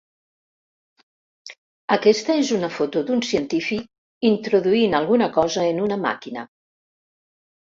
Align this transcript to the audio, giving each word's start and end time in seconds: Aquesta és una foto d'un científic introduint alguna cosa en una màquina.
Aquesta 1.95 2.37
és 2.45 2.53
una 2.57 2.71
foto 2.79 3.03
d'un 3.09 3.21
científic 3.33 4.27
introduint 4.33 4.97
alguna 5.01 5.29
cosa 5.39 5.67
en 5.75 5.85
una 5.87 6.03
màquina. 6.09 6.49